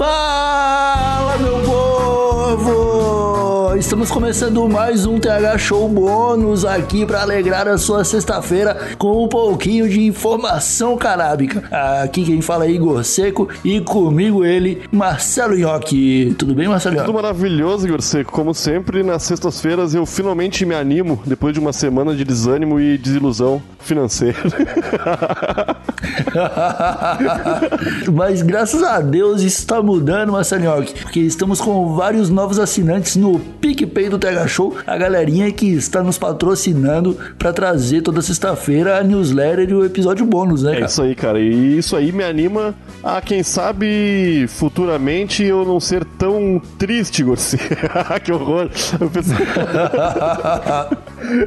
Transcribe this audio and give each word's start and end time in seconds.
Fala, 0.00 0.59
Estamos 3.80 4.10
começando 4.10 4.68
mais 4.68 5.06
um 5.06 5.18
TH 5.18 5.56
Show 5.56 5.88
bônus 5.88 6.66
aqui 6.66 7.06
para 7.06 7.22
alegrar 7.22 7.66
a 7.66 7.78
sua 7.78 8.04
sexta-feira 8.04 8.90
com 8.98 9.24
um 9.24 9.26
pouquinho 9.26 9.88
de 9.88 10.02
informação 10.02 10.98
carábica. 10.98 11.64
Aqui 12.02 12.22
quem 12.22 12.42
fala 12.42 12.66
é 12.66 12.70
Igor 12.70 13.02
Seco 13.02 13.48
e 13.64 13.80
comigo 13.80 14.44
ele, 14.44 14.82
Marcelo 14.92 15.56
Nhoque. 15.56 16.36
Tudo 16.38 16.54
bem, 16.54 16.68
Marcelo 16.68 16.94
Nhoque? 16.94 17.06
Tudo 17.06 17.14
maravilhoso, 17.14 17.86
Igor 17.86 18.02
Seco. 18.02 18.30
Como 18.30 18.52
sempre, 18.52 19.02
nas 19.02 19.22
sextas-feiras 19.22 19.94
eu 19.94 20.04
finalmente 20.04 20.66
me 20.66 20.74
animo 20.74 21.18
depois 21.24 21.54
de 21.54 21.58
uma 21.58 21.72
semana 21.72 22.14
de 22.14 22.22
desânimo 22.22 22.78
e 22.78 22.98
desilusão 22.98 23.62
financeira. 23.78 24.38
Mas 28.12 28.42
graças 28.42 28.82
a 28.82 29.00
Deus 29.00 29.40
isso 29.40 29.60
está 29.60 29.82
mudando, 29.82 30.32
Marcelinhoque, 30.32 31.00
porque 31.02 31.20
estamos 31.20 31.62
com 31.62 31.94
vários 31.94 32.28
novos 32.28 32.58
assinantes 32.58 33.16
no 33.16 33.38
PicPay 33.70 34.08
do 34.08 34.18
TH 34.18 34.48
Show, 34.48 34.76
a 34.84 34.96
galerinha 34.96 35.50
que 35.52 35.66
está 35.66 36.02
nos 36.02 36.18
patrocinando 36.18 37.16
para 37.38 37.52
trazer 37.52 38.02
toda 38.02 38.20
sexta-feira 38.20 38.98
a 38.98 39.04
newsletter 39.04 39.70
e 39.70 39.74
o 39.74 39.84
episódio 39.84 40.26
bônus, 40.26 40.62
né? 40.62 40.72
É 40.72 40.74
Cara? 40.74 40.86
isso 40.86 41.02
aí, 41.02 41.14
cara. 41.14 41.40
E 41.40 41.78
isso 41.78 41.94
aí 41.94 42.10
me 42.10 42.24
anima 42.24 42.74
a, 43.02 43.20
quem 43.20 43.42
sabe, 43.42 44.46
futuramente 44.48 45.44
eu 45.44 45.64
não 45.64 45.78
ser 45.78 46.04
tão 46.18 46.60
triste, 46.78 47.22
Gorsi. 47.22 47.56
que 48.24 48.32
horror. 48.32 48.68
Eu 49.00 49.08
pensei... 49.08 49.36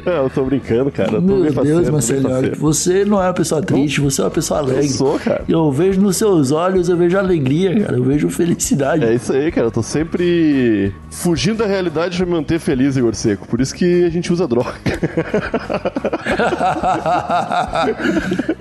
é, 0.06 0.18
eu 0.24 0.30
tô 0.30 0.44
brincando, 0.44 0.90
cara. 0.90 1.12
Eu 1.12 1.22
Meu 1.22 1.42
Deus, 1.42 1.90
parceiro. 1.90 2.56
você 2.58 3.04
não 3.04 3.22
é 3.22 3.26
uma 3.26 3.34
pessoa 3.34 3.60
triste, 3.60 4.00
você 4.00 4.20
é 4.22 4.24
uma 4.24 4.30
pessoa 4.30 4.60
alegre. 4.60 4.86
Eu 4.86 4.90
sou, 4.90 5.18
cara. 5.18 5.44
Eu 5.46 5.70
vejo 5.70 6.00
nos 6.00 6.16
seus 6.16 6.50
olhos, 6.50 6.88
eu 6.88 6.96
vejo 6.96 7.18
alegria, 7.18 7.78
cara. 7.80 7.96
Eu 7.98 8.02
vejo 8.02 8.30
felicidade. 8.30 9.04
É 9.04 9.14
isso 9.14 9.32
aí, 9.32 9.52
cara. 9.52 9.66
Eu 9.66 9.70
tô 9.70 9.82
sempre 9.82 10.92
fugindo 11.10 11.58
da 11.58 11.66
realidade 11.66 12.13
pra 12.16 12.26
me 12.26 12.32
manter 12.32 12.58
feliz, 12.58 12.96
Igor 12.96 13.14
Seco. 13.14 13.46
Por 13.46 13.60
isso 13.60 13.74
que 13.74 14.04
a 14.04 14.10
gente 14.10 14.32
usa 14.32 14.46
droga. 14.46 14.74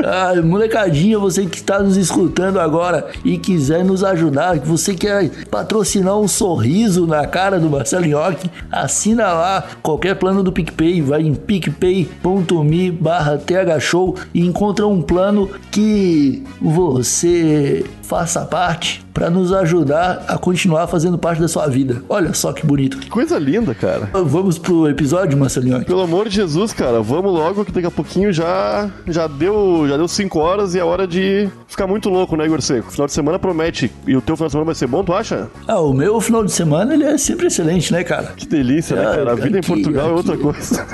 ah, 0.03 0.33
molecadinha, 0.43 1.17
você 1.19 1.45
que 1.45 1.57
está 1.57 1.79
nos 1.79 1.97
escutando 1.97 2.59
agora 2.59 3.07
e 3.23 3.37
quiser 3.37 3.83
nos 3.83 4.03
ajudar, 4.03 4.59
você 4.59 4.93
quer 4.95 5.29
patrocinar 5.45 6.17
um 6.17 6.27
sorriso 6.27 7.05
na 7.05 7.25
cara 7.27 7.59
do 7.59 7.69
Marcelo 7.69 8.05
Nhoque, 8.05 8.49
assina 8.71 9.33
lá 9.33 9.63
qualquer 9.81 10.15
plano 10.15 10.43
do 10.43 10.51
PicPay, 10.51 11.01
vai 11.01 11.21
em 11.21 11.35
picpay.me 11.35 12.91
barra 12.91 13.37
thshow 13.37 14.15
e 14.33 14.45
encontra 14.45 14.87
um 14.87 15.01
plano 15.01 15.49
que 15.71 16.43
você 16.61 17.85
faça 18.01 18.45
parte 18.45 19.02
para 19.14 19.30
nos 19.30 19.53
ajudar 19.53 20.25
a 20.28 20.38
continuar 20.38 20.88
fazendo 20.88 21.17
parte 21.17 21.39
da 21.42 21.47
sua 21.47 21.67
vida. 21.67 22.02
Olha 22.09 22.33
só 22.33 22.52
que 22.52 22.66
bonito. 22.66 22.97
Que 22.97 23.09
coisa 23.09 23.38
linda, 23.38 23.73
cara. 23.75 24.09
Vamos 24.14 24.58
pro 24.58 24.88
episódio, 24.89 25.38
Marcelo 25.38 25.67
Nhoque? 25.67 25.86
Pelo 25.86 26.02
amor 26.02 26.28
de 26.30 26.36
Jesus, 26.36 26.73
cara, 26.73 27.02
vamos 27.02 27.31
logo 27.31 27.64
que 27.64 27.72
daqui 27.72 27.86
a 27.88 27.92
pouquinho 27.92 28.33
já 28.33 28.89
já 29.08 29.28
deu 29.28 29.86
já 29.88 29.97
deu 29.97 30.08
5 30.08 30.39
horas 30.39 30.73
e 30.75 30.80
é 30.80 30.83
hora 30.83 31.05
de 31.08 31.47
ficar 31.67 31.86
muito 31.88 32.09
louco, 32.09 32.36
né, 32.36 32.45
Igor 32.45 32.61
Seco? 32.61 32.92
Final 32.92 33.08
de 33.08 33.14
semana 33.14 33.38
promete. 33.38 33.92
E 34.08 34.16
o 34.16 34.22
teu 34.22 34.36
final 34.36 34.47
de 34.47 34.52
semana 34.53 34.66
vai 34.66 34.75
ser 34.75 34.88
bom, 34.88 35.03
tu 35.03 35.14
acha? 35.14 35.48
Ah, 35.67 35.80
o 35.80 35.94
meu 35.94 36.20
final 36.20 36.44
de 36.44 36.52
semana 36.52 36.94
ele 36.94 37.03
é 37.03 37.17
sempre 37.17 37.48
excelente, 37.48 37.92
né, 37.94 38.03
cara? 38.03 38.33
Que 38.36 38.48
delícia, 38.48 38.95
né, 38.95 39.03
Ah, 39.05 39.16
cara? 39.16 39.31
A 39.31 39.36
vida 39.36 39.58
em 39.58 39.59
aqui, 39.59 39.67
Portugal 39.67 40.05
é 40.05 40.09
aqui. 40.09 40.17
outra 40.17 40.38
coisa. 40.38 40.88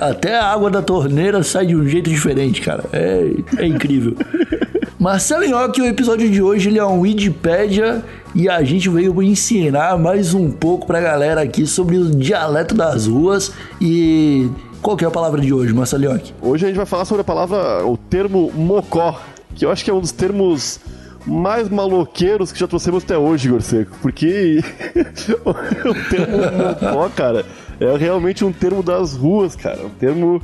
Até 0.00 0.36
a 0.36 0.46
água 0.52 0.70
da 0.70 0.82
torneira 0.82 1.42
sai 1.42 1.66
de 1.66 1.76
um 1.76 1.86
jeito 1.86 2.10
diferente, 2.10 2.60
cara. 2.60 2.84
É, 2.92 3.30
é 3.58 3.66
incrível. 3.66 4.14
Marcelo 4.98 5.46
Nhoque, 5.46 5.80
o 5.80 5.86
episódio 5.86 6.28
de 6.28 6.42
hoje 6.42 6.68
ele 6.68 6.78
é 6.80 6.84
um 6.84 6.98
Wikipedia 6.98 8.04
e 8.34 8.48
a 8.48 8.64
gente 8.64 8.88
veio 8.88 9.22
ensinar 9.22 9.96
mais 9.96 10.34
um 10.34 10.50
pouco 10.50 10.88
pra 10.88 11.00
galera 11.00 11.40
aqui 11.40 11.68
sobre 11.68 11.96
o 11.96 12.10
dialeto 12.10 12.74
das 12.74 13.06
ruas 13.06 13.52
e 13.80 14.50
qual 14.82 14.96
que 14.96 15.04
é 15.04 15.08
a 15.08 15.10
palavra 15.10 15.40
de 15.40 15.54
hoje, 15.54 15.72
Marcelo 15.72 16.02
Nhoque? 16.02 16.34
Hoje 16.42 16.64
a 16.64 16.68
gente 16.68 16.76
vai 16.76 16.84
falar 16.84 17.04
sobre 17.04 17.20
a 17.20 17.24
palavra, 17.24 17.86
o 17.86 17.96
termo 17.96 18.50
mocó, 18.52 19.20
que 19.54 19.64
eu 19.64 19.70
acho 19.70 19.84
que 19.84 19.90
é 19.90 19.94
um 19.94 20.00
dos 20.00 20.10
termos 20.10 20.80
mais 21.24 21.68
maloqueiros 21.68 22.50
que 22.50 22.58
já 22.58 22.66
trouxemos 22.66 23.04
até 23.04 23.16
hoje, 23.16 23.46
Igor 23.46 23.62
Seco. 23.62 23.96
Porque 24.02 24.58
o 25.46 26.10
termo 26.10 26.38
mocó, 26.38 27.08
cara, 27.10 27.46
é 27.78 27.96
realmente 27.96 28.44
um 28.44 28.50
termo 28.50 28.82
das 28.82 29.14
ruas, 29.14 29.54
cara. 29.54 29.86
Um 29.86 29.90
termo 29.90 30.42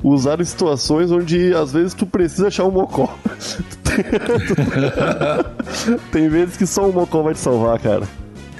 usado 0.00 0.42
em 0.42 0.44
situações 0.44 1.10
onde 1.10 1.52
às 1.54 1.72
vezes 1.72 1.92
tu 1.92 2.06
precisa 2.06 2.46
achar 2.46 2.64
um 2.64 2.70
mocó. 2.70 3.12
Tem 6.12 6.28
vezes 6.28 6.56
que 6.56 6.66
só 6.66 6.88
um 6.88 6.92
mocó 6.92 7.22
vai 7.22 7.34
te 7.34 7.40
salvar, 7.40 7.78
cara. 7.78 8.06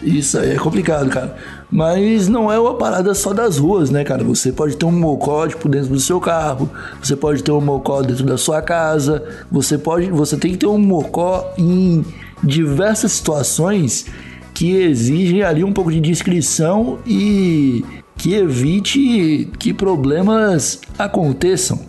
Isso 0.02 0.38
aí 0.38 0.52
é 0.52 0.56
complicado, 0.56 1.08
cara. 1.08 1.36
Mas 1.70 2.28
não 2.28 2.52
é 2.52 2.58
uma 2.58 2.74
parada 2.74 3.14
só 3.14 3.32
das 3.32 3.58
ruas, 3.58 3.90
né, 3.90 4.04
cara? 4.04 4.22
Você 4.24 4.52
pode 4.52 4.76
ter 4.76 4.84
um 4.84 4.92
mocó, 4.92 5.46
tipo, 5.48 5.68
dentro 5.68 5.88
do 5.88 6.00
seu 6.00 6.20
carro. 6.20 6.70
Você 7.02 7.16
pode 7.16 7.42
ter 7.42 7.50
um 7.50 7.60
mocó 7.60 8.02
dentro 8.02 8.24
da 8.24 8.38
sua 8.38 8.62
casa. 8.62 9.24
Você 9.50 9.78
pode... 9.78 10.10
Você 10.10 10.36
tem 10.36 10.52
que 10.52 10.58
ter 10.58 10.66
um 10.66 10.78
mocó 10.78 11.52
em 11.58 12.04
diversas 12.42 13.12
situações 13.12 14.06
que 14.54 14.76
exigem 14.76 15.42
ali 15.42 15.64
um 15.64 15.72
pouco 15.72 15.90
de 15.90 16.00
discrição 16.00 16.98
e 17.06 17.84
que 18.16 18.34
evite 18.34 19.50
que 19.58 19.72
problemas 19.72 20.80
aconteçam. 20.98 21.80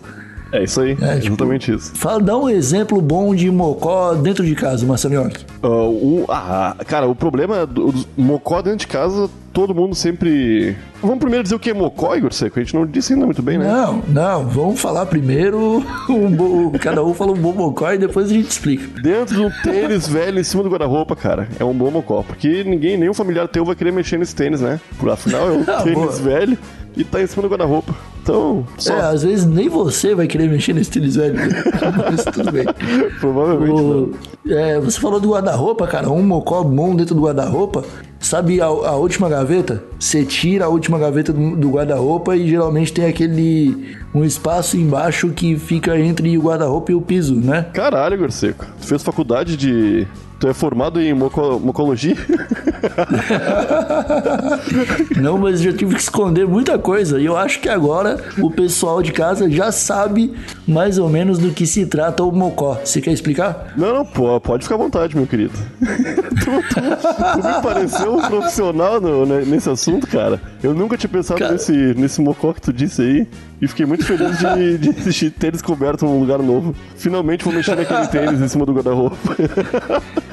É 0.52 0.64
isso 0.64 0.80
aí, 0.80 0.92
É, 0.92 1.14
tipo- 1.16 1.26
exatamente 1.28 1.72
isso. 1.72 1.92
Fala, 1.94 2.20
dá 2.20 2.36
um 2.36 2.48
exemplo 2.48 3.00
bom 3.00 3.34
de 3.34 3.50
mocó 3.50 4.14
dentro 4.14 4.44
de 4.44 4.54
casa, 4.54 4.86
Marcelo 4.86 5.14
Nhoque. 5.14 5.44
Ah, 5.62 5.68
o, 5.68 6.24
ah, 6.28 6.76
cara, 6.86 7.06
o 7.06 7.14
problema 7.14 7.66
do, 7.66 7.92
do 7.92 8.06
mocó 8.16 8.62
dentro 8.62 8.78
de 8.80 8.86
casa, 8.86 9.28
todo 9.52 9.74
mundo 9.74 9.94
sempre. 9.94 10.74
Vamos 11.02 11.18
primeiro 11.18 11.42
dizer 11.42 11.54
o 11.54 11.58
que 11.58 11.70
é 11.70 11.74
mocó, 11.74 12.14
Igor 12.16 12.32
Seco? 12.32 12.58
A 12.58 12.62
gente 12.62 12.74
não 12.74 12.86
disse 12.86 13.12
ainda 13.12 13.26
muito 13.26 13.42
bem, 13.42 13.58
né? 13.58 13.66
Não, 13.66 14.02
não, 14.08 14.46
vamos 14.48 14.80
falar 14.80 15.04
primeiro. 15.06 15.84
Um 16.08 16.30
bo... 16.30 16.72
Cada 16.80 17.04
um 17.04 17.12
fala 17.12 17.32
um 17.32 17.36
bom 17.36 17.52
mocó 17.52 17.92
e 17.92 17.98
depois 17.98 18.30
a 18.30 18.32
gente 18.32 18.48
explica. 18.50 18.86
Dentro 19.02 19.34
de 19.36 19.42
um 19.42 19.50
tênis 19.62 20.08
velho 20.08 20.40
em 20.40 20.44
cima 20.44 20.62
do 20.62 20.70
guarda-roupa, 20.70 21.14
cara, 21.14 21.46
é 21.60 21.64
um 21.64 21.74
bom 21.74 21.90
mocó. 21.90 22.22
Porque 22.26 22.64
ninguém, 22.64 22.96
nenhum 22.96 23.12
familiar 23.12 23.46
teu 23.48 23.64
vai 23.66 23.76
querer 23.76 23.92
mexer 23.92 24.18
nesse 24.18 24.34
tênis, 24.34 24.62
né? 24.62 24.80
Por 24.98 25.10
afinal, 25.10 25.46
é 25.48 25.52
um 25.52 25.64
Ah, 25.68 25.82
tênis 25.82 25.98
boa. 25.98 26.12
velho 26.12 26.58
e 26.98 27.04
tá 27.04 27.22
em 27.22 27.26
cima 27.26 27.42
do 27.42 27.48
guarda-roupa. 27.48 27.94
Então, 28.22 28.66
só. 28.76 28.92
É, 28.94 29.00
às 29.00 29.22
vezes 29.22 29.46
nem 29.46 29.68
você 29.68 30.14
vai 30.14 30.26
querer 30.26 30.50
mexer 30.50 30.74
nesse 30.74 30.90
tênis 30.90 31.16
velho. 31.16 31.34
Mas 32.10 32.24
tudo 32.24 32.52
bem. 32.52 32.66
Provavelmente 33.20 33.72
não. 33.72 33.80
O- 33.80 34.14
é, 34.50 34.78
você 34.80 35.00
falou 35.00 35.18
do 35.20 35.30
guarda-roupa, 35.30 35.86
cara. 35.86 36.10
Um 36.10 36.22
mocó 36.22 36.62
bom 36.62 36.94
dentro 36.94 37.14
do 37.14 37.22
guarda-roupa. 37.22 37.84
Sabe 38.20 38.60
a, 38.60 38.66
a 38.66 38.96
última 38.96 39.28
gaveta? 39.28 39.82
Você 39.98 40.24
tira 40.24 40.64
a 40.64 40.68
última 40.68 40.98
gaveta 40.98 41.32
do, 41.32 41.56
do 41.56 41.70
guarda-roupa 41.70 42.36
e 42.36 42.48
geralmente 42.48 42.92
tem 42.92 43.06
aquele. 43.06 43.96
um 44.14 44.24
espaço 44.24 44.76
embaixo 44.76 45.30
que 45.30 45.56
fica 45.56 45.98
entre 45.98 46.36
o 46.36 46.42
guarda-roupa 46.42 46.92
e 46.92 46.94
o 46.94 47.00
piso, 47.00 47.34
né? 47.34 47.66
Caralho, 47.72 48.14
Igor 48.16 48.30
Seco. 48.32 48.66
Tu 48.80 48.86
fez 48.86 49.02
faculdade 49.02 49.56
de. 49.56 50.06
Tu 50.40 50.46
é 50.46 50.54
formado 50.54 51.00
em 51.00 51.12
moco... 51.12 51.58
mocologia? 51.58 52.14
Não, 55.20 55.36
mas 55.36 55.60
já 55.60 55.72
tive 55.72 55.94
que 55.96 56.00
esconder 56.00 56.46
muita 56.46 56.78
coisa. 56.78 57.20
E 57.20 57.24
eu 57.26 57.36
acho 57.36 57.58
que 57.60 57.68
agora 57.68 58.18
o 58.38 58.48
pessoal 58.50 59.02
de 59.02 59.10
casa 59.12 59.50
já 59.50 59.72
sabe 59.72 60.32
mais 60.66 60.96
ou 60.98 61.08
menos 61.08 61.38
do 61.38 61.50
que 61.50 61.66
se 61.66 61.86
trata 61.86 62.22
o 62.22 62.30
mocó. 62.30 62.78
Você 62.84 63.00
quer 63.00 63.10
explicar? 63.12 63.72
Não, 63.76 63.92
não, 63.92 64.04
pô, 64.06 64.40
pode 64.40 64.62
ficar 64.64 64.76
à 64.76 64.78
vontade, 64.78 65.16
meu 65.16 65.26
querido. 65.26 65.52
tu, 65.80 66.62
tu- 66.74 67.40
tu 67.40 67.46
me 67.48 67.62
pareceu 67.62 68.14
um 68.16 68.20
profissional 68.20 69.00
no- 69.00 69.26
nesse 69.26 69.68
assunto, 69.68 70.06
cara. 70.06 70.40
Eu 70.62 70.72
nunca 70.74 70.96
tinha 70.96 71.10
pensado 71.10 71.38
Cara. 71.40 71.52
nesse, 71.52 71.72
nesse 71.72 72.20
mocó 72.20 72.52
que 72.52 72.60
tu 72.60 72.72
disse 72.72 73.02
aí. 73.02 73.26
E 73.60 73.66
fiquei 73.66 73.84
muito 73.86 74.04
feliz 74.04 74.38
de, 74.38 74.78
de, 74.78 74.92
de 75.10 75.30
ter 75.32 75.50
descoberto 75.50 76.06
um 76.06 76.20
lugar 76.20 76.38
novo. 76.38 76.72
Finalmente 76.96 77.44
vou 77.44 77.52
mexer 77.52 77.74
naquele 77.74 78.06
tênis 78.06 78.40
em 78.40 78.46
cima 78.46 78.64
do 78.64 78.72
guarda-roupa. 78.72 79.16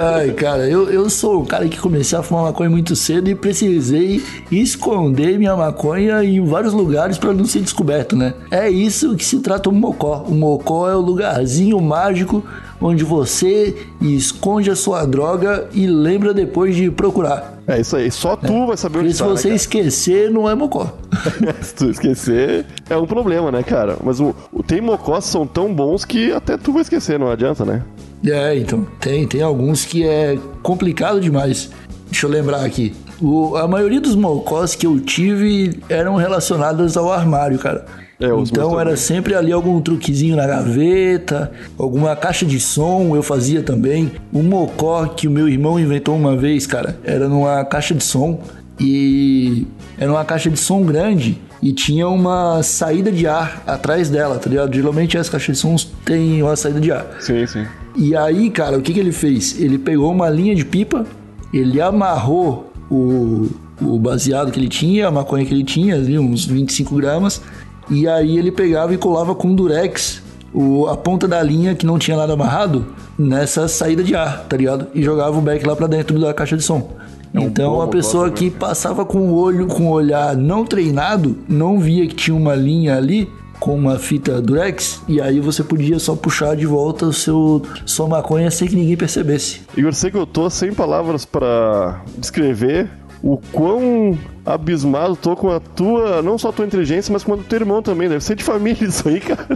Ai, 0.00 0.30
cara, 0.32 0.68
eu, 0.68 0.88
eu 0.90 1.08
sou 1.10 1.42
um 1.42 1.44
cara 1.44 1.68
que 1.68 1.78
comecei 1.78 2.18
a 2.18 2.22
fumar 2.22 2.44
maconha 2.44 2.70
muito 2.70 2.94
cedo 2.94 3.28
e 3.28 3.34
precisei 3.34 4.22
esconder 4.50 5.38
minha 5.38 5.56
maconha 5.56 6.22
em 6.22 6.44
vários 6.44 6.72
lugares 6.72 7.18
para 7.18 7.32
não 7.32 7.44
ser 7.44 7.60
descoberto, 7.60 8.16
né? 8.16 8.34
É 8.50 8.68
isso 8.68 9.16
que 9.16 9.24
se 9.24 9.40
trata 9.40 9.68
o 9.68 9.72
mocó. 9.72 10.24
O 10.28 10.34
mocó 10.34 10.88
é 10.88 10.94
o 10.94 11.00
lugarzinho 11.00 11.80
mágico 11.80 12.44
onde 12.80 13.04
você 13.04 13.76
esconde 14.00 14.70
a 14.70 14.76
sua 14.76 15.04
droga 15.04 15.68
e 15.72 15.86
lembra 15.86 16.32
depois 16.32 16.76
de 16.76 16.90
procurar. 16.90 17.58
É 17.66 17.80
isso 17.80 17.96
aí, 17.96 18.10
só 18.10 18.34
tu 18.34 18.66
vai 18.66 18.76
saber 18.76 18.94
Porque 18.94 19.08
onde 19.08 19.16
se 19.16 19.22
tá, 19.22 19.28
você 19.28 19.48
né, 19.50 19.54
esquecer, 19.54 20.30
não 20.30 20.48
é 20.48 20.54
mocó. 20.54 20.96
Se 21.60 21.74
tu 21.74 21.90
esquecer, 21.90 22.64
é 22.88 22.96
um 22.96 23.06
problema, 23.06 23.50
né, 23.50 23.62
cara? 23.62 23.96
Mas 24.02 24.20
o, 24.20 24.34
o 24.52 24.62
tem 24.62 24.80
mocós 24.80 25.24
são 25.24 25.46
tão 25.46 25.74
bons 25.74 26.04
que 26.04 26.32
até 26.32 26.56
tu 26.56 26.72
vai 26.72 26.82
esquecer, 26.82 27.18
não 27.18 27.30
adianta, 27.30 27.64
né? 27.64 27.82
É, 28.24 28.56
então, 28.56 28.86
tem, 29.00 29.26
tem 29.26 29.42
alguns 29.42 29.84
que 29.84 30.06
é 30.06 30.38
complicado 30.62 31.20
demais. 31.20 31.70
Deixa 32.10 32.26
eu 32.26 32.30
lembrar 32.30 32.64
aqui. 32.64 32.94
O, 33.20 33.56
a 33.56 33.66
maioria 33.66 34.00
dos 34.00 34.14
mocós 34.14 34.74
que 34.74 34.86
eu 34.86 34.98
tive 35.00 35.80
eram 35.88 36.16
relacionados 36.16 36.96
ao 36.96 37.12
armário, 37.12 37.58
cara. 37.58 37.84
É, 38.20 38.26
então 38.26 38.80
era 38.80 38.96
sempre 38.96 39.34
ali 39.34 39.52
algum 39.52 39.80
truquezinho 39.80 40.34
na 40.34 40.44
gaveta, 40.44 41.52
alguma 41.78 42.16
caixa 42.16 42.44
de 42.44 42.58
som 42.58 43.14
eu 43.14 43.22
fazia 43.22 43.62
também. 43.62 44.10
O 44.32 44.42
mocó 44.42 45.06
que 45.06 45.28
o 45.28 45.30
meu 45.30 45.48
irmão 45.48 45.78
inventou 45.78 46.16
uma 46.16 46.36
vez, 46.36 46.66
cara, 46.66 46.98
era 47.04 47.28
numa 47.28 47.64
caixa 47.64 47.94
de 47.94 48.02
som 48.02 48.40
e 48.80 49.66
era 49.96 50.10
uma 50.10 50.24
caixa 50.24 50.50
de 50.50 50.58
som 50.58 50.82
grande 50.82 51.40
e 51.62 51.72
tinha 51.72 52.08
uma 52.08 52.62
saída 52.62 53.10
de 53.10 53.26
ar 53.26 53.62
atrás 53.66 54.08
dela, 54.08 54.38
tá 54.38 54.48
ligado? 54.48 54.74
Geralmente 54.74 55.18
as 55.18 55.28
caixas 55.28 55.56
de 55.56 55.62
sons 55.62 55.84
têm 56.04 56.42
uma 56.42 56.56
saída 56.56 56.80
de 56.80 56.92
ar. 56.92 57.06
Sim, 57.20 57.46
sim. 57.46 57.66
E 57.96 58.14
aí, 58.14 58.48
cara, 58.50 58.78
o 58.78 58.82
que, 58.82 58.92
que 58.92 59.00
ele 59.00 59.12
fez? 59.12 59.60
Ele 59.60 59.78
pegou 59.78 60.12
uma 60.12 60.28
linha 60.28 60.54
de 60.54 60.64
pipa, 60.64 61.04
ele 61.52 61.80
amarrou 61.80 62.72
o, 62.90 63.48
o 63.80 63.98
baseado 63.98 64.52
que 64.52 64.58
ele 64.58 64.68
tinha, 64.68 65.08
a 65.08 65.10
maconha 65.10 65.44
que 65.44 65.52
ele 65.52 65.64
tinha, 65.64 65.96
ali, 65.96 66.18
uns 66.18 66.44
25 66.44 66.94
gramas, 66.94 67.42
e 67.90 68.06
aí 68.06 68.38
ele 68.38 68.52
pegava 68.52 68.94
e 68.94 68.96
colava 68.96 69.34
com 69.34 69.54
durex 69.54 70.22
o, 70.52 70.86
a 70.86 70.96
ponta 70.96 71.26
da 71.26 71.42
linha 71.42 71.74
que 71.74 71.84
não 71.84 71.98
tinha 71.98 72.16
nada 72.16 72.32
amarrado 72.32 72.86
nessa 73.18 73.66
saída 73.68 74.02
de 74.02 74.14
ar, 74.14 74.44
tá 74.48 74.56
ligado? 74.56 74.86
E 74.94 75.02
jogava 75.02 75.36
o 75.36 75.40
beck 75.40 75.66
lá 75.66 75.74
pra 75.74 75.86
dentro 75.86 76.18
da 76.18 76.32
caixa 76.32 76.56
de 76.56 76.62
som. 76.62 76.96
É 77.32 77.40
um 77.40 77.44
então 77.44 77.72
bom 77.72 77.82
a 77.82 77.88
pessoa 77.88 78.30
que 78.30 78.50
também, 78.50 78.58
passava 78.58 79.04
com 79.04 79.18
o 79.18 79.34
olho, 79.34 79.66
com 79.66 79.88
o 79.88 79.90
olhar 79.90 80.36
não 80.36 80.64
treinado, 80.64 81.36
não 81.48 81.78
via 81.78 82.06
que 82.06 82.14
tinha 82.14 82.36
uma 82.36 82.54
linha 82.54 82.96
ali 82.96 83.28
com 83.58 83.74
uma 83.74 83.98
fita 83.98 84.40
durex 84.40 85.02
e 85.08 85.20
aí 85.20 85.40
você 85.40 85.64
podia 85.64 85.98
só 85.98 86.14
puxar 86.14 86.54
de 86.54 86.64
volta 86.64 87.06
o 87.06 87.12
seu 87.12 87.62
sua 87.84 88.06
maconha 88.06 88.50
sem 88.50 88.68
que 88.68 88.76
ninguém 88.76 88.96
percebesse. 88.96 89.62
Igor, 89.76 89.92
sei 89.92 90.10
que 90.10 90.16
eu 90.16 90.26
tô 90.26 90.48
sem 90.48 90.72
palavras 90.72 91.24
pra 91.24 92.02
descrever 92.16 92.88
o 93.22 93.36
quão 93.52 94.16
abismado 94.46 95.16
tô 95.16 95.34
com 95.34 95.50
a 95.50 95.58
tua, 95.60 96.22
não 96.22 96.38
só 96.38 96.50
a 96.50 96.52
tua 96.52 96.64
inteligência, 96.64 97.12
mas 97.12 97.24
com 97.24 97.32
a 97.32 97.36
do 97.36 97.42
teu 97.42 97.58
irmão 97.58 97.82
também. 97.82 98.08
Deve 98.08 98.22
ser 98.22 98.36
de 98.36 98.44
família 98.44 98.84
isso 98.86 99.08
aí, 99.08 99.20
cara. 99.20 99.46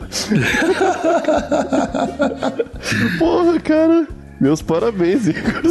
Porra, 3.18 3.60
cara. 3.60 4.08
Meus 4.42 4.60
parabéns, 4.60 5.28
Igor. 5.28 5.62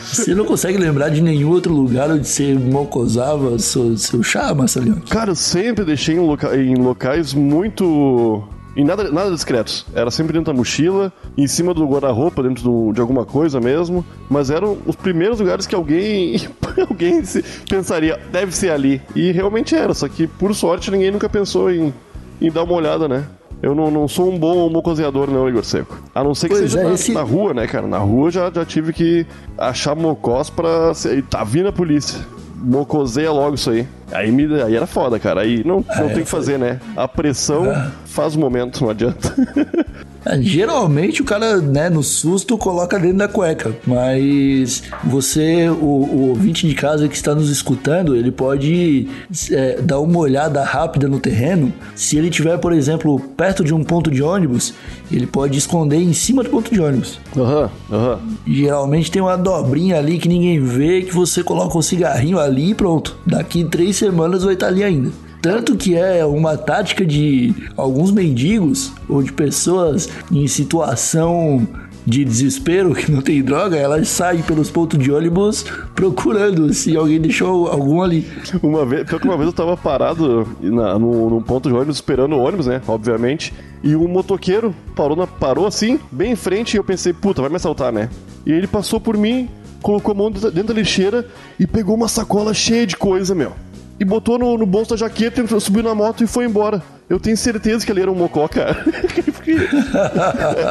Você 0.00 0.34
não 0.34 0.46
consegue 0.46 0.78
lembrar 0.78 1.10
de 1.10 1.20
nenhum 1.20 1.50
outro 1.50 1.70
lugar 1.70 2.10
onde 2.10 2.26
você 2.26 2.54
mocosava 2.54 3.58
seu, 3.58 3.94
seu 3.98 4.22
chá, 4.22 4.54
Marcelinho? 4.54 5.02
Cara, 5.10 5.32
eu 5.32 5.34
sempre 5.34 5.84
deixei 5.84 6.16
em, 6.16 6.18
loca- 6.18 6.56
em 6.56 6.74
locais 6.76 7.34
muito. 7.34 8.42
Em 8.74 8.84
nada, 8.84 9.10
nada 9.12 9.30
discretos. 9.32 9.84
Era 9.94 10.10
sempre 10.10 10.32
dentro 10.32 10.50
da 10.50 10.56
mochila, 10.58 11.12
em 11.36 11.46
cima 11.46 11.74
do 11.74 11.86
guarda-roupa, 11.86 12.42
dentro 12.42 12.64
do- 12.64 12.90
de 12.94 13.02
alguma 13.02 13.26
coisa 13.26 13.60
mesmo. 13.60 14.02
Mas 14.30 14.48
eram 14.48 14.78
os 14.86 14.96
primeiros 14.96 15.38
lugares 15.40 15.66
que 15.66 15.74
alguém. 15.74 16.40
alguém 16.88 17.22
pensaria, 17.68 18.18
deve 18.32 18.56
ser 18.56 18.70
ali. 18.70 19.02
E 19.14 19.30
realmente 19.30 19.74
era, 19.74 19.92
só 19.92 20.08
que 20.08 20.26
por 20.26 20.54
sorte 20.54 20.90
ninguém 20.90 21.10
nunca 21.10 21.28
pensou 21.28 21.70
em, 21.70 21.92
em 22.40 22.50
dar 22.50 22.62
uma 22.62 22.72
olhada, 22.72 23.06
né? 23.06 23.26
Eu 23.62 23.74
não, 23.74 23.90
não 23.90 24.06
sou 24.06 24.30
um 24.32 24.38
bom 24.38 24.68
mocoseador, 24.70 25.30
não, 25.30 25.48
Igor 25.48 25.64
Seco. 25.64 25.98
A 26.14 26.22
não 26.22 26.34
ser 26.34 26.48
que 26.48 26.54
Pois 26.54 26.70
seja 26.70 26.80
é, 26.80 26.88
na, 26.88 26.92
esse- 26.94 27.12
na 27.12 27.22
rua, 27.22 27.54
né, 27.54 27.66
cara? 27.66 27.86
Na 27.86 27.98
rua 27.98 28.30
já, 28.30 28.50
já 28.54 28.64
tive 28.64 28.92
que 28.92 29.26
achar 29.56 29.94
mocós 29.96 30.50
pra. 30.50 30.92
ser- 30.94 31.22
Tá 31.24 31.42
vindo 31.42 31.68
a 31.68 31.72
polícia. 31.72 32.18
Mocoseia 32.58 33.30
logo 33.32 33.54
isso 33.54 33.70
aí. 33.70 33.86
Aí, 34.12 34.30
me, 34.30 34.44
aí 34.62 34.74
era 34.76 34.86
foda, 34.86 35.18
cara. 35.18 35.40
Aí 35.42 35.62
não, 35.64 35.84
não 35.96 36.04
é, 36.06 36.08
tem 36.08 36.18
o 36.22 36.24
que 36.24 36.30
fazer, 36.30 36.58
né? 36.58 36.80
A 36.96 37.06
pressão 37.08 37.64
faz 38.06 38.34
o 38.34 38.38
momento, 38.38 38.82
não 38.82 38.90
adianta. 38.90 39.34
É, 40.26 40.40
Geralmente 40.42 41.22
o 41.22 41.24
cara, 41.24 41.58
né, 41.58 41.88
no 41.88 42.02
susto 42.02 42.58
coloca 42.58 42.98
dentro 42.98 43.18
da 43.18 43.28
cueca, 43.28 43.76
mas 43.86 44.82
você, 45.04 45.68
o, 45.68 45.74
o 45.74 46.28
ouvinte 46.28 46.68
de 46.68 46.74
casa 46.74 47.08
que 47.08 47.14
está 47.14 47.34
nos 47.34 47.48
escutando, 47.48 48.16
ele 48.16 48.30
pode 48.30 49.08
é, 49.50 49.80
dar 49.80 50.00
uma 50.00 50.18
olhada 50.18 50.62
rápida 50.62 51.08
no 51.08 51.20
terreno. 51.20 51.72
Se 51.94 52.16
ele 52.16 52.30
tiver, 52.30 52.58
por 52.58 52.72
exemplo, 52.72 53.18
perto 53.36 53.62
de 53.62 53.72
um 53.72 53.84
ponto 53.84 54.10
de 54.10 54.22
ônibus, 54.22 54.74
ele 55.10 55.26
pode 55.26 55.56
esconder 55.58 56.00
em 56.00 56.12
cima 56.12 56.42
do 56.42 56.50
ponto 56.50 56.72
de 56.72 56.80
ônibus. 56.80 57.18
Aham, 57.36 57.70
aham. 57.90 58.20
Geralmente 58.46 59.10
tem 59.10 59.22
uma 59.22 59.36
dobrinha 59.36 59.98
ali 59.98 60.18
que 60.18 60.28
ninguém 60.28 60.60
vê, 60.60 61.02
que 61.02 61.14
você 61.14 61.42
coloca 61.42 61.76
um 61.78 61.82
cigarrinho 61.82 62.38
ali 62.38 62.70
e 62.70 62.74
pronto. 62.74 63.16
Daqui 63.24 63.64
três 63.64 63.96
semanas 63.96 64.42
vai 64.42 64.54
estar 64.54 64.68
ali 64.68 64.82
ainda. 64.82 65.10
Tanto 65.46 65.76
que 65.76 65.94
é 65.94 66.26
uma 66.26 66.56
tática 66.56 67.06
de 67.06 67.54
alguns 67.76 68.10
mendigos 68.10 68.92
ou 69.08 69.22
de 69.22 69.32
pessoas 69.32 70.08
em 70.32 70.48
situação 70.48 71.64
de 72.04 72.24
desespero 72.24 72.92
que 72.94 73.12
não 73.12 73.22
tem 73.22 73.40
droga, 73.44 73.76
elas 73.76 74.08
saem 74.08 74.42
pelos 74.42 74.70
pontos 74.70 74.98
de 74.98 75.12
ônibus 75.12 75.64
procurando 75.94 76.72
se 76.74 76.96
alguém 76.96 77.20
deixou 77.20 77.68
algum 77.68 78.02
ali. 78.02 78.26
Uma 78.60 78.84
vez, 78.84 79.04
pior 79.08 79.20
que 79.20 79.26
uma 79.28 79.36
vez 79.36 79.46
eu 79.46 79.52
tava 79.52 79.76
parado 79.76 80.48
na, 80.60 80.98
no, 80.98 81.30
num 81.30 81.42
ponto 81.42 81.68
de 81.68 81.74
ônibus, 81.76 81.94
esperando 81.96 82.34
o 82.34 82.40
ônibus, 82.40 82.66
né? 82.66 82.82
Obviamente. 82.88 83.54
E 83.84 83.94
um 83.94 84.08
motoqueiro 84.08 84.74
parou, 84.96 85.16
na, 85.16 85.28
parou 85.28 85.64
assim, 85.64 86.00
bem 86.10 86.32
em 86.32 86.36
frente, 86.36 86.74
e 86.74 86.76
eu 86.76 86.82
pensei, 86.82 87.12
puta, 87.12 87.40
vai 87.40 87.50
me 87.50 87.56
assaltar, 87.56 87.92
né? 87.92 88.10
E 88.44 88.50
ele 88.50 88.66
passou 88.66 89.00
por 89.00 89.16
mim, 89.16 89.48
colocou 89.80 90.10
a 90.10 90.14
mão 90.16 90.28
dentro 90.28 90.50
da- 90.50 90.74
lixeira 90.74 91.24
e 91.58 91.68
pegou 91.68 91.94
uma 91.94 92.08
sacola 92.08 92.52
cheia 92.52 92.84
de 92.84 92.96
coisa, 92.96 93.32
meu. 93.32 93.52
E 93.98 94.04
botou 94.04 94.38
no, 94.38 94.58
no 94.58 94.66
bolso 94.66 94.90
da 94.90 94.96
jaqueta, 94.96 95.40
entrou, 95.40 95.58
subiu 95.58 95.82
na 95.82 95.94
moto 95.94 96.22
e 96.22 96.26
foi 96.26 96.44
embora. 96.44 96.82
Eu 97.08 97.18
tenho 97.20 97.36
certeza 97.36 97.86
que 97.86 97.90
ele 97.92 98.02
era 98.02 98.10
um 98.10 98.14
mocó, 98.14 98.46
cara. 98.48 98.84
Eu 99.26 99.32
fiquei- 99.32 99.56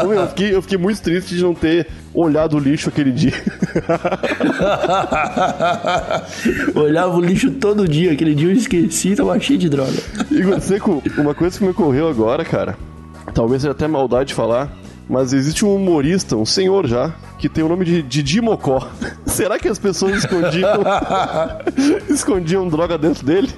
Meu, 0.03 0.13
eu, 0.13 0.27
fiquei, 0.27 0.55
eu 0.55 0.61
fiquei 0.61 0.77
muito 0.77 1.01
triste 1.01 1.33
de 1.35 1.41
não 1.41 1.53
ter 1.55 1.87
olhado 2.13 2.57
o 2.57 2.59
lixo 2.59 2.89
aquele 2.89 3.11
dia. 3.11 3.31
Olhava 6.75 7.15
o 7.15 7.21
lixo 7.21 7.51
todo 7.51 7.87
dia, 7.87 8.11
aquele 8.11 8.35
dia 8.35 8.49
eu 8.49 8.53
esqueci, 8.53 9.15
tava 9.15 9.39
cheio 9.39 9.59
de 9.59 9.69
droga. 9.69 9.93
Igor 10.31 10.59
Seco, 10.59 11.01
uma 11.17 11.33
coisa 11.33 11.57
que 11.57 11.63
me 11.63 11.71
ocorreu 11.71 12.07
agora, 12.09 12.43
cara, 12.43 12.77
talvez 13.33 13.61
seja 13.61 13.71
até 13.71 13.87
maldade 13.87 14.29
de 14.29 14.33
falar, 14.33 14.71
mas 15.09 15.33
existe 15.33 15.63
um 15.65 15.75
humorista, 15.75 16.35
um 16.35 16.45
senhor 16.45 16.87
já, 16.87 17.13
que 17.45 17.49
tem 17.49 17.63
o 17.63 17.69
nome 17.69 17.85
de 17.85 18.01
Didi 18.01 18.41
Mocó. 18.41 18.89
Será 19.27 19.59
que 19.59 19.67
as 19.67 19.77
pessoas 19.77 20.17
escondiam, 20.17 20.81
escondiam 22.09 22.67
droga 22.67 22.97
dentro 22.97 23.23
dele? 23.23 23.49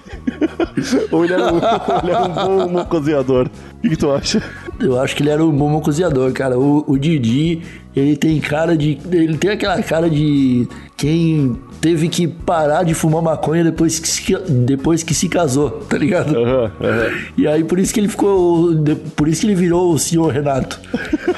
Ou 1.11 1.25
ele 1.25 1.33
era 1.33 1.53
um, 1.53 1.57
ele 2.03 2.11
era 2.11 2.23
um 2.23 2.33
bom 2.33 2.69
mocoseador? 2.69 3.47
O 3.77 3.81
que, 3.81 3.89
que 3.89 3.97
tu 3.97 4.11
acha? 4.11 4.41
Eu 4.79 4.99
acho 4.99 5.15
que 5.15 5.23
ele 5.23 5.29
era 5.29 5.43
um 5.43 5.51
bom 5.51 5.79
cozinhador, 5.81 6.31
cara. 6.33 6.57
O, 6.57 6.83
o 6.87 6.97
Didi, 6.97 7.61
ele 7.95 8.15
tem 8.15 8.39
cara 8.39 8.75
de. 8.75 8.97
Ele 9.11 9.37
tem 9.37 9.51
aquela 9.51 9.81
cara 9.81 10.09
de 10.09 10.67
quem 10.95 11.57
teve 11.79 12.09
que 12.09 12.27
parar 12.27 12.83
de 12.83 12.93
fumar 12.93 13.21
maconha 13.21 13.63
depois 13.63 13.99
que 13.99 14.07
se, 14.07 14.35
depois 14.49 15.03
que 15.03 15.13
se 15.13 15.29
casou, 15.29 15.69
tá 15.87 15.97
ligado? 15.97 16.35
Aham, 16.35 16.71
aham. 16.81 17.11
E 17.37 17.47
aí 17.47 17.63
por 17.63 17.79
isso 17.79 17.93
que 17.93 17.99
ele 17.99 18.07
ficou. 18.07 18.71
Por 19.15 19.27
isso 19.27 19.41
que 19.41 19.47
ele 19.47 19.55
virou 19.55 19.93
o 19.93 19.99
senhor 19.99 20.31
Renato. 20.31 20.79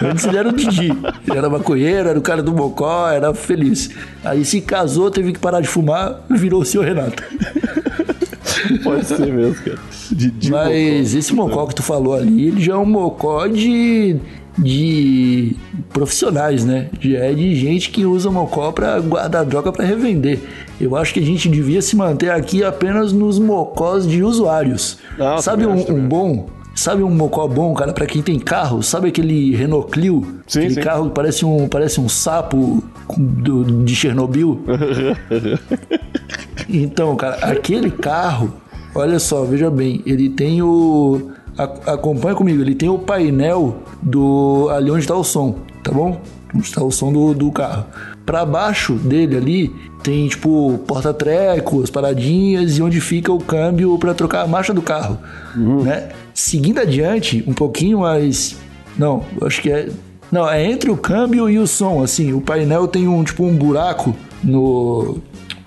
Antes 0.02 0.26
ele 0.26 0.38
era 0.38 0.50
o 0.50 0.54
Didi. 0.54 0.92
Ele 1.28 1.38
era 1.38 1.50
maconheiro, 1.50 2.10
era 2.10 2.20
o 2.20 2.22
cara 2.22 2.42
do 2.42 2.54
Mocó, 2.54 3.10
era 3.10 3.34
feliz. 3.34 3.90
Aí 4.24 4.46
se 4.46 4.62
casou, 4.62 5.12
teve 5.12 5.34
que 5.34 5.40
parar 5.40 5.62
de 5.62 5.68
fumar, 5.68 6.22
virou 6.30 6.62
o 6.62 6.66
senhor 6.66 6.86
Renato. 6.86 7.22
Pode 8.94 9.06
ser 9.08 9.34
mesmo, 9.34 9.56
cara. 9.64 9.78
Didi 10.12 10.52
Mas 10.52 11.14
esse 11.14 11.34
mocó 11.34 11.66
que 11.68 11.76
tu 11.76 11.84
falou 11.84 12.14
ali, 12.16 12.48
ele 12.48 12.62
já 12.62 12.74
é 12.74 12.78
um 12.78 12.86
mocó 12.86 13.46
de, 13.48 14.18
de 14.58 15.56
profissionais, 15.94 16.66
né? 16.66 16.90
Já 17.00 17.20
é 17.20 17.34
de 17.34 17.56
gente 17.56 17.90
que 17.92 18.06
usa 18.06 18.30
mocó 18.32 18.72
pra 18.72 19.00
guardar 19.00 19.46
droga 19.46 19.72
pra 19.72 19.86
revender. 19.86 20.40
Eu 20.82 20.96
acho 20.96 21.14
que 21.14 21.20
a 21.20 21.26
gente 21.26 21.48
devia 21.50 21.82
se 21.82 21.96
manter 21.96 22.32
aqui 22.32 22.64
apenas 22.64 23.12
nos 23.14 23.38
mocós 23.40 24.08
de 24.08 24.24
usuários. 24.24 24.98
Ah, 25.20 25.38
Sabe 25.40 25.66
um, 25.66 25.92
um 25.94 26.08
bom? 26.08 26.48
Sabe 26.76 27.04
um 27.04 27.10
mocó 27.10 27.46
bom, 27.46 27.74
cara, 27.74 27.92
pra 27.92 28.06
quem 28.06 28.22
tem 28.22 28.40
carro? 28.40 28.82
Sabe 28.82 29.10
aquele 29.10 29.54
Renault 29.54 29.92
Clio? 29.92 30.26
Sim, 30.48 30.60
aquele 30.60 30.76
sim. 30.76 30.82
carro 30.82 31.10
que 31.10 31.16
parece 31.16 31.44
um, 31.44 31.68
parece 31.68 32.00
um 32.00 32.08
sapo 32.08 32.82
do- 33.18 33.84
de 33.84 33.94
Chernobyl? 33.96 34.62
Então, 36.70 37.16
cara, 37.16 37.36
aquele 37.38 37.90
carro, 37.90 38.54
olha 39.00 39.20
só, 39.20 39.44
veja 39.44 39.70
bem, 39.70 40.02
ele 40.06 40.30
tem 40.30 40.62
o. 40.62 41.32
a- 41.58 41.94
acompanha 41.94 42.36
comigo, 42.36 42.62
ele 42.62 42.76
tem 42.76 42.90
o 42.90 42.98
painel 43.00 43.78
do. 44.02 44.70
ali 44.72 44.90
onde 44.92 45.02
está 45.02 45.16
o 45.16 45.24
som, 45.24 45.56
tá 45.84 45.92
bom? 45.92 46.20
Onde 46.54 46.66
está 46.66 46.84
o 46.84 46.92
som 46.92 47.12
do, 47.12 47.34
do 47.34 47.52
carro. 47.52 47.86
Pra 48.26 48.46
baixo 48.46 48.94
dele 48.94 49.36
ali 49.38 49.76
tem 50.04 50.28
tipo 50.28 50.80
porta-treco, 50.88 51.82
as 51.82 51.90
paradinhas 51.90 52.78
e 52.78 52.82
onde 52.82 53.02
fica 53.02 53.32
o 53.34 53.40
câmbio 53.40 53.98
pra 53.98 54.14
trocar 54.14 54.44
a 54.44 54.48
marcha 54.48 54.74
do 54.74 54.82
carro, 54.82 55.18
né? 55.56 56.10
Seguindo 56.34 56.80
adiante, 56.80 57.44
um 57.48 57.54
pouquinho 57.54 58.00
mais. 58.00 58.56
Não, 58.98 59.24
acho 59.42 59.62
que 59.62 59.72
é. 59.72 59.90
Não, 60.32 60.48
é 60.48 60.64
entre 60.64 60.92
o 60.92 60.96
câmbio 60.98 61.50
e 61.50 61.58
o 61.58 61.66
som, 61.66 62.04
assim. 62.04 62.34
O 62.34 62.40
painel 62.42 62.88
tem 62.88 63.08
um 63.08 63.24
tipo 63.24 63.44
um 63.44 63.56
buraco 63.56 64.16
no 64.44 65.18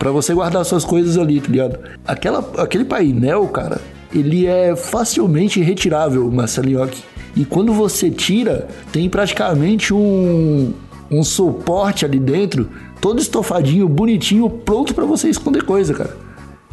Pra 0.03 0.11
você 0.11 0.35
guardar 0.35 0.65
suas 0.65 0.85
coisas 0.85 1.17
ali, 1.17 1.41
tá 1.41 1.47
ligado? 1.49 1.79
Aquela, 2.05 2.45
aquele 2.59 2.85
painel, 2.85 3.47
cara, 3.47 3.81
ele 4.13 4.49
é 4.49 4.75
facilmente 4.75 5.61
retirável, 5.61 6.29
Marcelinhoque. 6.29 7.05
E 7.37 7.45
quando 7.45 7.73
você 7.73 8.11
tira, 8.11 8.67
tem 8.91 9.09
praticamente 9.09 9.95
um, 9.95 10.73
um 11.09 11.23
suporte 11.23 12.05
ali 12.05 12.19
dentro 12.19 12.69
todo 13.01 13.21
estofadinho, 13.21 13.89
bonitinho, 13.89 14.51
pronto 14.51 14.93
para 14.93 15.05
você 15.05 15.29
esconder 15.29 15.63
coisa, 15.63 15.95
cara. 15.95 16.17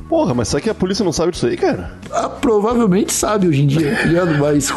Porra, 0.10 0.34
mas 0.34 0.48
será 0.48 0.60
que 0.60 0.70
a 0.72 0.74
polícia 0.74 1.06
não 1.06 1.12
sabe 1.12 1.32
disso 1.32 1.46
aí, 1.46 1.56
cara? 1.56 1.94
Ah, 2.12 2.30
provavelmente 2.30 3.14
sabe 3.14 3.48
hoje 3.48 3.62
em 3.62 3.68
dia, 3.68 3.96
tá 3.96 4.06
ligado? 4.06 4.40
Mas... 4.40 4.74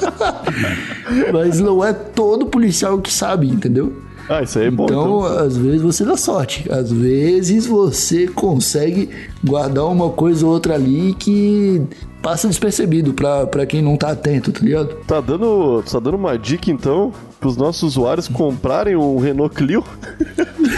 mas 1.30 1.60
não 1.60 1.84
é 1.84 1.92
todo 1.92 2.46
policial 2.46 2.98
que 3.02 3.12
sabe, 3.12 3.48
entendeu? 3.48 4.08
Ah, 4.30 4.44
isso 4.44 4.60
aí 4.60 4.66
é 4.66 4.70
bom. 4.70 4.84
Então, 4.84 5.02
então, 5.02 5.22
às 5.24 5.56
vezes 5.56 5.82
você 5.82 6.04
dá 6.04 6.16
sorte. 6.16 6.70
Às 6.70 6.92
vezes 6.92 7.66
você 7.66 8.28
consegue 8.28 9.10
guardar 9.44 9.86
uma 9.86 10.08
coisa 10.10 10.46
ou 10.46 10.52
outra 10.52 10.74
ali 10.76 11.14
que 11.14 11.82
passa 12.22 12.46
despercebido 12.46 13.12
pra, 13.12 13.44
pra 13.48 13.66
quem 13.66 13.82
não 13.82 13.96
tá 13.96 14.12
atento, 14.12 14.52
tá 14.52 14.60
ligado? 14.60 14.94
Tá 15.04 15.20
dando, 15.20 15.82
tá 15.82 15.98
dando 15.98 16.14
uma 16.14 16.38
dica 16.38 16.70
então 16.70 17.12
pros 17.40 17.56
nossos 17.56 17.82
usuários 17.82 18.28
comprarem 18.28 18.94
um 18.94 19.18
Renault 19.18 19.52
Clio 19.52 19.82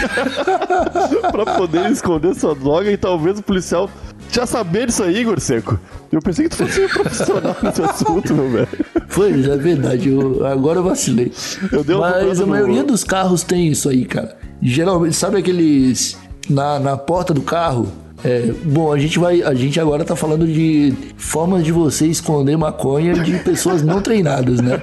pra 1.31 1.45
poder 1.57 1.91
esconder 1.91 2.33
sua 2.33 2.55
droga 2.55 2.89
e 2.89 2.97
talvez 2.97 3.37
o 3.37 3.43
policial 3.43 3.87
já 4.33 4.45
saber 4.45 4.87
disso 4.87 5.03
aí, 5.03 5.19
Igor 5.19 5.39
Seco. 5.39 5.79
Eu 6.11 6.21
pensei 6.21 6.49
que 6.49 6.55
tu 6.55 6.65
fosse 6.65 6.87
profissional 6.87 7.55
nesse 7.61 7.81
assunto, 7.81 8.33
meu 8.33 8.49
velho. 8.49 8.67
Foi, 9.07 9.31
é 9.31 9.57
verdade. 9.57 10.09
Eu, 10.09 10.45
agora 10.45 10.79
eu 10.79 10.83
vacilei. 10.83 11.31
Eu 11.71 11.99
Mas 11.99 12.41
a 12.41 12.45
maioria 12.45 12.83
dos 12.83 13.03
carros 13.03 13.43
tem 13.43 13.67
isso 13.67 13.89
aí, 13.89 14.05
cara. 14.05 14.37
Geralmente, 14.61 15.15
sabe 15.15 15.37
aqueles. 15.37 16.17
Na, 16.49 16.77
na 16.77 16.97
porta 16.97 17.33
do 17.33 17.41
carro, 17.41 17.87
é, 18.23 18.53
bom, 18.63 18.91
a 18.91 18.97
gente 18.97 19.19
vai. 19.19 19.41
A 19.41 19.53
gente 19.53 19.79
agora 19.79 20.05
tá 20.05 20.15
falando 20.15 20.47
de 20.47 20.93
formas 21.17 21.63
de 21.63 21.71
você 21.71 22.07
esconder 22.07 22.57
maconha 22.57 23.13
de 23.13 23.37
pessoas 23.39 23.83
não 23.83 24.01
treinadas, 24.01 24.61
né? 24.61 24.81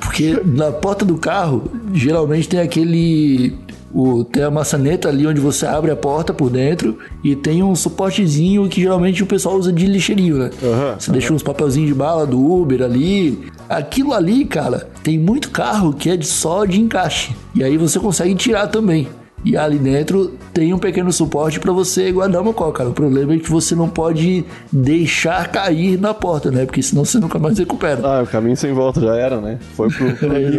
Porque 0.00 0.40
na 0.44 0.70
porta 0.70 1.04
do 1.04 1.16
carro, 1.16 1.64
geralmente 1.92 2.48
tem 2.48 2.60
aquele. 2.60 3.58
O, 3.94 4.24
tem 4.24 4.42
a 4.42 4.50
maçaneta 4.50 5.08
ali 5.08 5.26
onde 5.26 5.40
você 5.40 5.66
abre 5.66 5.90
a 5.90 5.96
porta 5.96 6.32
por 6.32 6.48
dentro 6.48 6.98
e 7.22 7.36
tem 7.36 7.62
um 7.62 7.74
suportezinho 7.74 8.68
que 8.68 8.80
geralmente 8.80 9.22
o 9.22 9.26
pessoal 9.26 9.56
usa 9.56 9.72
de 9.72 9.86
lixeirinho, 9.86 10.38
né? 10.38 10.50
Uhum, 10.62 10.94
você 10.98 11.10
uhum. 11.10 11.12
deixa 11.12 11.34
uns 11.34 11.42
papelzinhos 11.42 11.88
de 11.88 11.94
bala 11.94 12.26
do 12.26 12.40
Uber 12.40 12.82
ali. 12.82 13.50
Aquilo 13.68 14.14
ali, 14.14 14.44
cara, 14.44 14.88
tem 15.02 15.18
muito 15.18 15.50
carro 15.50 15.92
que 15.92 16.08
é 16.08 16.20
só 16.22 16.64
de 16.64 16.80
encaixe. 16.80 17.34
E 17.54 17.62
aí 17.62 17.76
você 17.76 17.98
consegue 18.00 18.34
tirar 18.34 18.68
também. 18.68 19.08
E 19.44 19.56
ali 19.56 19.76
dentro 19.76 20.38
tem 20.54 20.72
um 20.72 20.78
pequeno 20.78 21.12
suporte 21.12 21.58
para 21.58 21.72
você 21.72 22.12
guardar 22.12 22.40
uma 22.42 22.52
coca. 22.52 22.78
Cara. 22.78 22.90
O 22.90 22.92
problema 22.92 23.34
é 23.34 23.38
que 23.38 23.50
você 23.50 23.74
não 23.74 23.88
pode 23.88 24.44
deixar 24.70 25.48
cair 25.48 25.98
na 25.98 26.14
porta, 26.14 26.50
né? 26.50 26.64
Porque 26.64 26.82
senão 26.82 27.04
você 27.04 27.18
nunca 27.18 27.38
mais 27.38 27.58
recupera. 27.58 28.00
Ah, 28.04 28.22
o 28.22 28.26
caminho 28.26 28.56
sem 28.56 28.72
volta 28.72 29.00
já 29.00 29.16
era, 29.16 29.40
né? 29.40 29.58
Foi 29.74 29.90
pro, 29.90 30.14
pro 30.16 30.32
é, 30.36 30.50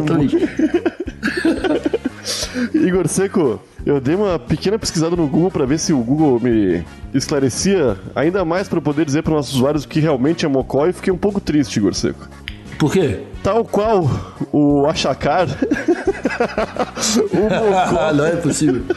Igor 2.73 3.07
Seco, 3.07 3.59
eu 3.85 3.99
dei 3.99 4.15
uma 4.15 4.37
pequena 4.39 4.77
pesquisada 4.77 5.15
no 5.15 5.27
Google 5.27 5.51
para 5.51 5.65
ver 5.65 5.79
se 5.79 5.93
o 5.93 5.99
Google 5.99 6.39
me 6.39 6.83
esclarecia 7.13 7.97
ainda 8.15 8.45
mais 8.45 8.67
para 8.67 8.81
poder 8.81 9.05
dizer 9.05 9.23
para 9.23 9.33
nossos 9.33 9.55
usuários 9.55 9.83
o 9.83 9.87
que 9.87 9.99
realmente 9.99 10.45
é 10.45 10.47
mocó 10.47 10.87
e 10.87 10.93
fiquei 10.93 11.11
um 11.11 11.17
pouco 11.17 11.39
triste, 11.39 11.77
Igor 11.77 11.93
Seco. 11.93 12.27
Por 12.77 12.91
quê? 12.91 13.21
Tal 13.41 13.63
qual 13.63 14.09
o 14.51 14.85
Achacar, 14.87 15.47
o 17.31 17.43
Mocó. 17.43 18.13
Não 18.13 18.25
é 18.25 18.35
possível. 18.37 18.83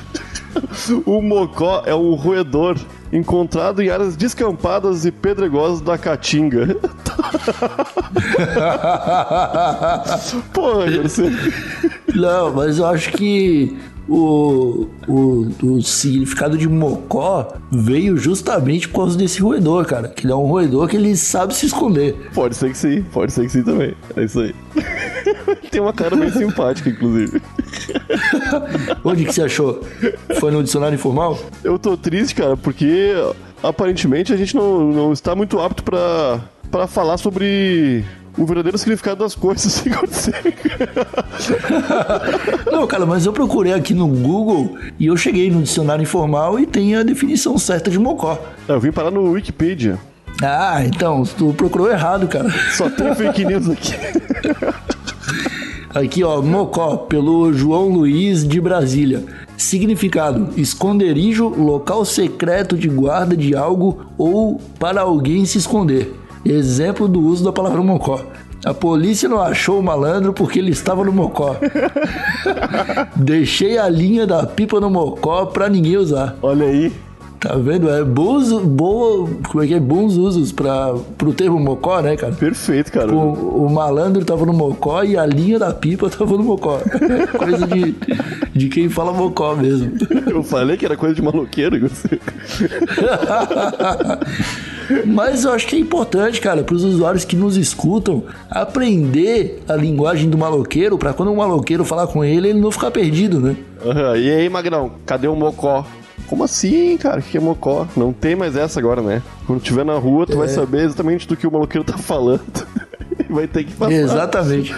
O 1.05 1.21
Mocó 1.21 1.83
é 1.85 1.95
um 1.95 2.15
roedor 2.15 2.79
encontrado 3.13 3.83
em 3.83 3.91
áreas 3.91 4.17
descampadas 4.17 5.05
e 5.05 5.13
pedregosas 5.13 5.83
da 5.83 5.99
Caatinga. 5.99 6.77
Porra, 10.53 10.91
você... 11.03 11.31
Não, 12.17 12.53
mas 12.53 12.79
eu 12.79 12.87
acho 12.87 13.13
que 13.13 13.77
o, 14.09 14.87
o, 15.09 15.49
o, 15.63 15.83
significado 15.83 16.57
de 16.57 16.69
mocó 16.69 17.55
veio 17.71 18.17
justamente 18.17 18.89
por 18.89 19.01
causa 19.01 19.19
desse 19.19 19.41
roedor, 19.41 19.85
cara. 19.85 20.09
Que 20.09 20.25
ele 20.25 20.33
é 20.33 20.37
um 20.37 20.47
roedor 20.47 20.89
que 20.89 20.97
ele 20.97 21.17
sabe 21.17 21.55
se 21.55 21.67
esconder. 21.67 22.31
Pode 22.33 22.57
ser 22.57 22.71
que 22.71 22.79
sim, 22.79 23.03
pode 23.13 23.33
ser 23.33 23.43
que 23.43 23.51
sim 23.51 23.63
também. 23.63 23.95
É 24.17 24.25
isso 24.25 24.41
aí. 24.41 24.55
Tem 25.71 25.81
uma 25.81 25.93
cara 25.93 26.15
bem 26.15 26.31
simpática, 26.31 26.89
inclusive. 26.89 27.43
Onde 29.05 29.25
que 29.25 29.33
você 29.33 29.43
achou? 29.43 29.83
Foi 30.39 30.51
no 30.51 30.63
dicionário 30.63 30.95
informal? 30.95 31.39
Eu 31.65 31.79
tô 31.79 31.97
triste, 31.97 32.35
cara, 32.35 32.57
porque 32.57 33.13
aparentemente 33.63 34.33
a 34.33 34.37
gente 34.37 34.55
não, 34.55 34.93
não 34.93 35.13
está 35.13 35.35
muito 35.35 35.59
apto 35.59 35.83
para 35.83 36.41
para 36.71 36.87
falar 36.87 37.17
sobre 37.17 38.05
o 38.37 38.45
verdadeiro 38.45 38.77
significado 38.77 39.23
das 39.23 39.35
coisas 39.35 39.73
sem 39.73 39.93
Não, 42.71 42.87
cara, 42.87 43.07
mas 43.07 43.27
eu 43.27 43.33
procurei 43.33 43.73
aqui 43.73 43.95
no 43.95 44.07
Google 44.07 44.77
e 44.99 45.07
eu 45.07 45.17
cheguei 45.17 45.51
no 45.51 45.63
dicionário 45.63 46.03
informal 46.03 46.59
e 46.59 46.67
tem 46.67 46.95
a 46.97 47.03
definição 47.03 47.57
certa 47.59 47.91
de 47.91 47.99
mocó. 47.99 48.39
É, 48.69 48.73
eu 48.73 48.81
vim 48.81 48.93
parar 48.93 49.11
no 49.11 49.33
Wikipedia. 49.33 49.99
Ah, 50.43 50.85
então, 50.85 51.23
tu 51.23 51.55
procurou 51.55 51.91
errado, 51.91 52.29
cara. 52.29 52.51
Só 52.73 52.91
tem 52.91 53.15
fake 53.15 53.45
news 53.45 53.71
aqui. 53.71 53.95
Aqui, 55.95 56.23
ó, 56.23 56.43
Mocó, 56.43 56.95
pelo 56.99 57.55
João 57.55 57.89
Luiz 57.89 58.47
de 58.47 58.61
Brasília. 58.61 59.25
Significado: 59.57 60.51
esconderijo, 60.55 61.49
local 61.49 62.05
secreto 62.05 62.77
de 62.77 62.87
guarda 62.87 63.35
de 63.35 63.57
algo 63.57 64.05
ou 64.19 64.61
para 64.79 65.01
alguém 65.01 65.47
se 65.47 65.57
esconder. 65.57 66.13
Exemplo 66.53 67.09
do 67.09 67.21
uso 67.21 67.45
da 67.45 67.53
palavra 67.53 67.83
mocó. 67.83 68.25
A 68.65 68.75
polícia 68.75 69.29
não 69.29 69.41
achou 69.41 69.79
o 69.79 69.83
malandro 69.83 70.33
porque 70.33 70.59
ele 70.59 70.71
estava 70.71 71.05
no 71.05 71.13
mocó. 71.13 71.57
Deixei 73.15 73.79
a 73.79 73.89
linha 73.89 74.27
da 74.27 74.47
pipa 74.47 74.81
no 74.81 74.91
mocó 74.91 75.47
pra 75.47 75.69
ninguém 75.69 75.97
usar. 75.97 76.37
Olha 76.43 76.67
aí. 76.67 76.93
Tá 77.41 77.55
vendo? 77.57 77.91
É 77.91 78.03
bons, 78.03 78.51
boa, 78.63 79.29
como 79.49 79.63
é 79.63 79.67
que 79.67 79.75
é? 79.75 79.81
Bons 79.81 80.17
usos 80.17 80.53
para 80.53 80.95
pro 81.19 81.35
termo 81.35 81.61
mocó, 81.61 82.01
né, 82.01 82.17
cara? 82.17 82.33
Perfeito, 82.33 82.91
cara. 82.91 83.13
O, 83.13 83.67
o, 83.67 83.71
malandro 83.71 84.25
tava 84.25 84.47
no 84.47 84.55
mocó 84.55 85.05
e 85.05 85.19
a 85.19 85.27
linha 85.27 85.59
da 85.59 85.73
pipa 85.73 86.09
tava 86.09 86.37
no 86.37 86.43
mocó. 86.43 86.81
coisa 87.39 87.67
de, 87.67 87.95
de 88.55 88.69
quem 88.69 88.89
fala 88.89 89.13
mocó 89.13 89.55
mesmo. 89.55 89.93
Eu 90.27 90.43
falei 90.43 90.77
que 90.77 90.87
era 90.87 90.97
coisa 90.97 91.15
de 91.15 91.23
maloqueiro, 91.23 91.89
você. 91.89 92.19
Mas 95.05 95.45
eu 95.45 95.53
acho 95.53 95.67
que 95.67 95.77
é 95.77 95.79
importante, 95.79 96.41
cara, 96.41 96.63
para 96.63 96.75
os 96.75 96.85
usuários 96.85 97.25
que 97.25 97.37
nos 97.37 97.57
escutam 97.57 98.25
aprender 98.49 99.63
a 99.69 99.75
linguagem 99.75 100.31
do 100.31 100.39
maloqueiro 100.39 100.97
para 100.97 101.13
quando 101.13 101.33
um 101.33 101.37
maloqueiro 101.37 101.85
falar 101.85 102.07
com 102.07 102.25
ele, 102.25 102.49
ele 102.49 102.61
não 102.61 102.71
ficar 102.71 102.91
perdido, 102.91 103.41
né? 103.41 103.57
Uhum. 103.85 104.17
E 104.17 104.31
aí, 104.31 104.49
Magrão, 104.49 104.93
cadê 105.05 105.29
o 105.29 105.37
mocó? 105.37 105.85
Como 106.27 106.45
assim, 106.45 106.97
cara? 106.97 107.21
O 107.21 107.23
que 107.23 107.37
é 107.37 107.41
mocó? 107.41 107.87
Não 107.97 108.13
tem 108.13 108.35
mais 108.35 108.57
essa 108.57 108.81
agora, 108.81 109.01
né? 109.01 109.23
Quando 109.47 109.61
estiver 109.61 109.85
na 109.85 109.95
rua, 109.95 110.27
tu 110.27 110.33
é. 110.33 110.37
vai 110.37 110.49
saber 110.49 110.85
exatamente 110.85 111.27
do 111.29 111.37
que 111.37 111.47
o 111.47 111.53
maloqueiro 111.53 111.85
tá 111.85 111.97
falando. 111.97 112.43
vai 113.31 113.47
ter 113.47 113.65
que 113.65 113.73
passar. 113.73 113.93
Exatamente. 113.93 114.75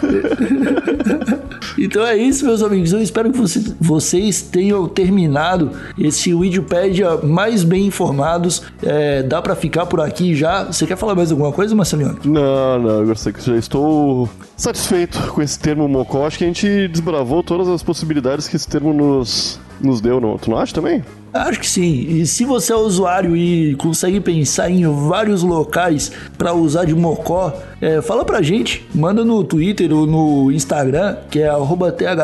então 1.79 2.05
é 2.05 2.17
isso, 2.17 2.45
meus 2.45 2.63
amigos. 2.63 2.93
Eu 2.93 3.01
espero 3.01 3.31
que 3.31 3.39
você, 3.39 3.63
vocês 3.81 4.43
tenham 4.43 4.87
terminado 4.89 5.71
esse 5.99 6.35
Wikipedia 6.35 7.17
mais 7.19 7.65
bem 7.65 7.87
informados. 7.87 8.63
É, 8.83 9.23
dá 9.23 9.41
para 9.41 9.55
ficar 9.55 9.87
por 9.87 10.01
aqui 10.01 10.35
já. 10.35 10.65
Você 10.65 10.87
quer 10.87 10.97
falar 10.97 11.15
mais 11.15 11.31
alguma 11.31 11.53
coisa, 11.53 11.75
Marcelinho? 11.75 12.19
Não, 12.25 12.79
não. 12.79 13.03
Eu 13.03 13.15
já 13.15 13.57
estou 13.57 14.29
satisfeito 14.57 15.19
com 15.33 15.43
esse 15.43 15.59
termo 15.59 15.89
mocó. 15.89 16.27
Acho 16.27 16.39
que 16.39 16.45
a 16.45 16.49
gente 16.49 16.89
desbravou 16.89 17.43
todas 17.43 17.69
as 17.69 17.83
possibilidades 17.83 18.49
que 18.49 18.57
esse 18.57 18.69
termo 18.69 18.93
nos, 18.93 19.61
nos 19.81 20.01
deu. 20.01 20.21
Não? 20.21 20.37
Tu 20.37 20.51
não 20.51 20.59
acha 20.59 20.75
também? 20.75 21.03
Acho 21.33 21.61
que 21.61 21.69
sim. 21.69 22.07
E 22.09 22.27
se 22.27 22.45
você 22.45 22.73
é 22.73 22.77
usuário 22.77 23.37
e 23.37 23.75
consegue 23.75 24.21
pensar 24.21 24.71
em 24.71 24.87
vários 24.87 25.43
locais 25.43 26.11
para 26.37 26.55
usar 26.55 26.85
de 26.85 26.95
mocó, 26.95 27.53
é, 27.81 28.01
fala 28.01 28.25
pra 28.25 28.41
gente. 28.41 28.87
Manda 28.95 29.25
no 29.25 29.45
Twitter 29.45 29.93
ou 29.93 30.07
no 30.07 30.51
Instagram, 30.51 31.17
que 31.31 31.41
é 31.41 31.51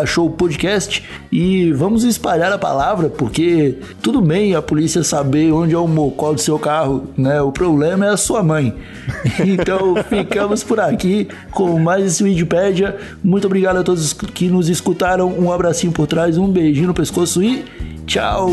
thshowpodcast, 0.04 1.04
e 1.30 1.70
vamos 1.72 2.02
espalhar 2.04 2.50
a 2.52 2.58
palavra, 2.58 3.08
porque 3.08 3.76
tudo 4.02 4.20
bem 4.20 4.54
a 4.54 4.62
polícia 4.62 5.04
saber 5.04 5.52
onde 5.52 5.74
é 5.74 5.78
o 5.78 5.86
mocó 5.86 6.32
do 6.32 6.40
seu 6.40 6.58
carro, 6.58 7.04
né? 7.16 7.40
O 7.42 7.52
problema 7.52 8.06
é 8.06 8.08
a 8.10 8.16
sua 8.16 8.42
mãe. 8.42 8.74
Então 9.44 9.94
ficamos 10.08 10.62
por 10.62 10.80
aqui 10.80 11.28
com 11.50 11.78
mais 11.78 12.04
esse 12.04 12.24
Wikipedia. 12.24 12.96
Muito 13.22 13.46
obrigado 13.46 13.78
a 13.78 13.82
todos 13.82 14.12
que 14.12 14.48
nos 14.48 14.68
escutaram. 14.68 15.28
Um 15.28 15.52
abracinho 15.52 15.92
por 15.92 16.06
trás, 16.06 16.38
um 16.38 16.48
beijinho 16.48 16.88
no 16.88 16.94
pescoço 16.94 17.42
e 17.42 17.64
Tchau! 18.06 18.50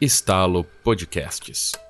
Estalo 0.00 0.64
Podcasts. 0.82 1.89